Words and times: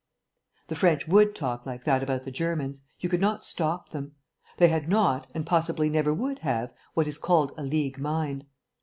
The 0.69 0.73
French 0.73 1.07
would 1.07 1.35
talk 1.35 1.67
like 1.67 1.83
that 1.83 2.01
about 2.01 2.23
the 2.23 2.31
Germans: 2.31 2.81
you 3.01 3.07
could 3.07 3.21
not 3.21 3.45
stop 3.45 3.91
them. 3.91 4.13
They 4.57 4.67
had 4.69 4.89
not, 4.89 5.27
and 5.35 5.45
possibly 5.45 5.91
never 5.91 6.11
would 6.11 6.39
have, 6.39 6.73
what 6.95 7.07
is 7.07 7.19
called 7.19 7.51
a 7.55 7.61
League 7.61 7.99
mind. 7.99 8.45